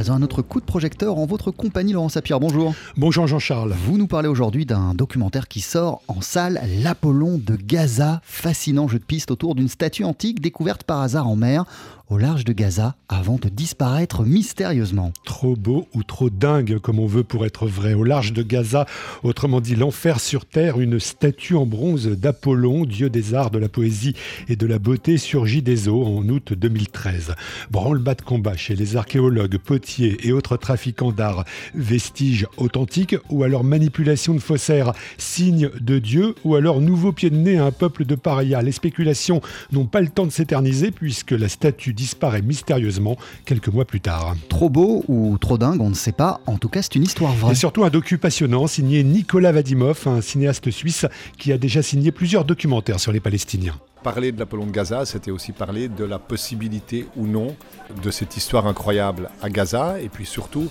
[0.00, 2.40] présent un autre coup de projecteur en votre compagnie, Laurent Sapir.
[2.40, 2.72] Bonjour.
[2.96, 3.74] Bonjour Jean-Charles.
[3.84, 8.22] Vous nous parlez aujourd'hui d'un documentaire qui sort en salle, L'Apollon de Gaza.
[8.24, 11.66] Fascinant jeu de piste autour d'une statue antique découverte par hasard en mer
[12.10, 15.12] au large de Gaza avant de disparaître mystérieusement.
[15.24, 17.94] Trop beau ou trop dingue comme on veut pour être vrai.
[17.94, 18.86] Au large de Gaza,
[19.22, 23.68] autrement dit l'enfer sur terre, une statue en bronze d'Apollon, dieu des arts, de la
[23.68, 24.16] poésie
[24.48, 27.34] et de la beauté, surgit des eaux en août 2013.
[27.70, 31.44] Branle-bas de combat chez les archéologues, potiers et autres trafiquants d'art.
[31.74, 37.36] Vestiges authentiques ou alors manipulation de faussaires, signe de Dieu ou alors nouveau pied de
[37.36, 38.62] nez à un peuple de paria.
[38.62, 39.40] Les spéculations
[39.72, 44.36] n'ont pas le temps de s'éterniser puisque la statue disparaît mystérieusement quelques mois plus tard.
[44.48, 46.40] Trop beau ou trop dingue, on ne sait pas.
[46.46, 47.52] En tout cas, c'est une histoire vraie.
[47.52, 51.06] Et surtout un docu passionnant signé Nicolas Vadimov, un cinéaste suisse
[51.38, 53.78] qui a déjà signé plusieurs documentaires sur les Palestiniens.
[54.02, 57.54] Parler de l'Apollon de Gaza, c'était aussi parler de la possibilité ou non
[58.02, 60.00] de cette histoire incroyable à Gaza.
[60.00, 60.68] Et puis surtout,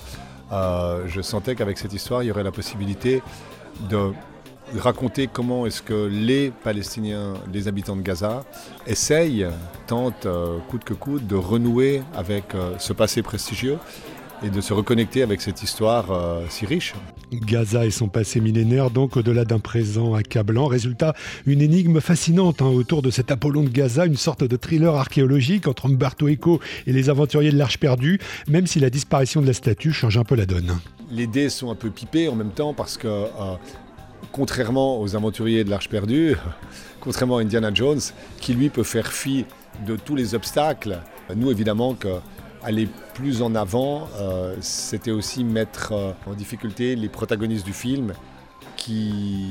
[0.51, 3.21] euh, je sentais qu'avec cette histoire, il y aurait la possibilité
[3.87, 4.11] de
[4.77, 8.43] raconter comment est-ce que les Palestiniens, les habitants de Gaza,
[8.87, 9.47] essayent,
[9.87, 13.77] tentent, euh, coûte que coûte, de renouer avec euh, ce passé prestigieux
[14.43, 16.93] et de se reconnecter avec cette histoire euh, si riche.
[17.31, 20.67] Gaza et son passé millénaire, donc au-delà d'un présent accablant.
[20.67, 21.13] Résultat,
[21.45, 25.67] une énigme fascinante hein, autour de cet Apollon de Gaza, une sorte de thriller archéologique
[25.67, 29.53] entre Umberto Eco et les aventuriers de l'Arche perdue, même si la disparition de la
[29.53, 30.79] statue change un peu la donne.
[31.11, 33.25] Les dés sont un peu pipés en même temps parce que
[34.31, 36.35] contrairement aux aventuriers de l'Arche perdue,
[36.99, 38.01] contrairement à Indiana Jones,
[38.39, 39.45] qui lui peut faire fi
[39.85, 40.99] de tous les obstacles,
[41.35, 41.93] nous évidemment
[42.61, 48.13] qu'aller plus en avant, euh, c'était aussi mettre euh, en difficulté les protagonistes du film
[48.79, 49.49] qui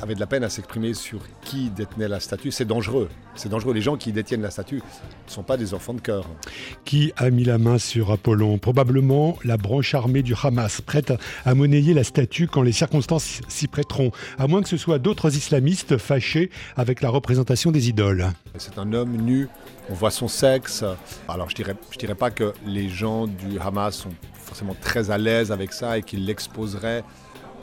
[0.00, 2.50] avaient de la peine à s'exprimer sur qui détenait la statue.
[2.50, 3.08] C'est dangereux.
[3.36, 3.72] C'est dangereux.
[3.72, 6.26] Les gens qui détiennent la statue ne sont pas des enfants de cœur.
[6.84, 8.58] Qui a mis la main sur Apollon?
[8.58, 11.12] Probablement la branche armée du Hamas, prête
[11.44, 15.36] à monnayer la statue quand les circonstances s'y prêteront, à moins que ce soit d'autres
[15.36, 18.26] islamistes fâchés avec la représentation des idoles.
[18.58, 19.48] C'est un homme nu,
[19.90, 20.84] on voit son sexe.
[21.28, 25.18] Alors je dirais, je dirais pas que les gens du Hamas sont forcément très à
[25.18, 27.04] l'aise avec ça et qu'ils l'exposeraient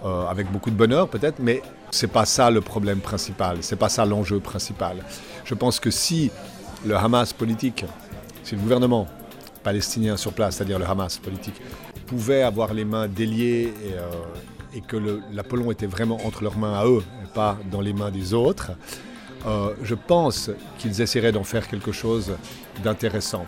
[0.06, 1.62] euh, avec beaucoup de bonheur peut-être, mais
[1.92, 4.98] c'est pas ça le problème principal, c'est pas ça l'enjeu principal.
[5.46, 6.32] Je pense que si
[6.86, 7.86] le Hamas politique,
[8.44, 9.08] si le gouvernement
[9.64, 11.62] palestinien sur place, c'est-à-dire le Hamas politique,
[12.08, 14.10] pouvait avoir les mains déliées et, euh,
[14.74, 14.98] et que
[15.32, 18.72] l'Apollon était vraiment entre leurs mains à eux et pas dans les mains des autres,
[19.46, 22.34] euh, je pense qu'ils essaieraient d'en faire quelque chose
[22.84, 23.46] d'intéressant.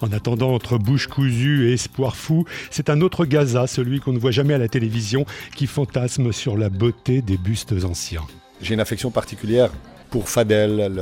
[0.00, 4.18] En attendant, entre bouche cousue et espoir fou, c'est un autre Gaza, celui qu'on ne
[4.18, 5.24] voit jamais à la télévision,
[5.56, 8.22] qui fantasme sur la beauté des bustes anciens.
[8.60, 9.70] J'ai une affection particulière
[10.10, 10.92] pour Fadel,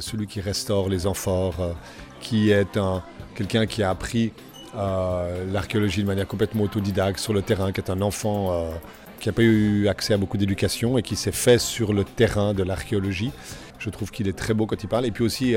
[0.00, 1.72] celui qui restaure les amphores, euh,
[2.20, 2.78] qui est
[3.34, 4.32] quelqu'un qui a appris
[4.76, 8.70] euh, l'archéologie de manière complètement autodidacte sur le terrain, qui est un enfant euh,
[9.20, 12.54] qui n'a pas eu accès à beaucoup d'éducation et qui s'est fait sur le terrain
[12.54, 13.32] de l'archéologie.
[13.78, 15.06] Je trouve qu'il est très beau quand il parle.
[15.06, 15.56] Et puis aussi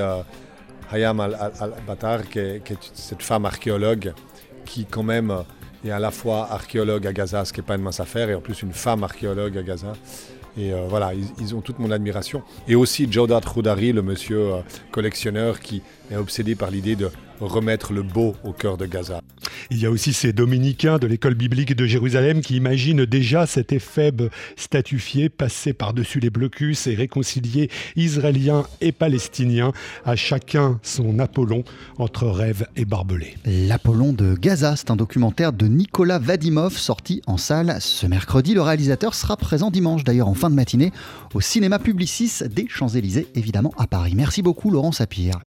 [0.92, 2.62] Hayam al-Batar, qui, est
[2.94, 4.14] cette femme archéologue
[4.66, 5.34] qui quand même
[5.86, 8.36] est à la fois archéologue à Gaza, ce qui n'est pas une mince affaire, et
[8.36, 9.94] en plus une femme archéologue à Gaza.
[10.58, 12.42] Et euh, voilà, ils, ont toute mon admiration.
[12.68, 14.62] Et aussi Jawdat Khoudari, le monsieur euh,
[14.92, 19.22] collectionneur qui est obsédé par l'idée de remettre le beau au cœur de Gaza.
[19.72, 23.74] Il y a aussi ces dominicains de l'école biblique de Jérusalem qui imaginent déjà cet
[23.74, 29.72] éphèbe statufié passé par-dessus les blocus et réconcilier Israéliens et Palestiniens,
[30.06, 31.64] à chacun son Apollon
[31.98, 33.36] entre rêve et barbelé.
[33.46, 38.54] L'Apollon de Gaza, c'est un documentaire de Nicolas Vadimov sorti en salle ce mercredi.
[38.54, 40.92] Le réalisateur sera présent dimanche d'ailleurs en fin de matinée
[41.34, 44.14] au cinéma Publicis des Champs-Élysées, évidemment à Paris.
[44.16, 45.36] Merci beaucoup Laurent Sapir.